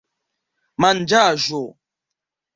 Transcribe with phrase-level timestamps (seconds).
[0.85, 1.61] manĝaĵo